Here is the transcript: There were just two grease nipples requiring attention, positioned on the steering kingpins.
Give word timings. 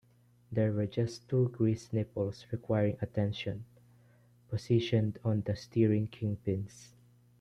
There 0.51 0.71
were 0.73 0.87
just 0.87 1.29
two 1.29 1.49
grease 1.49 1.93
nipples 1.93 2.47
requiring 2.51 2.97
attention, 3.03 3.65
positioned 4.49 5.19
on 5.23 5.41
the 5.41 5.55
steering 5.55 6.07
kingpins. 6.07 6.93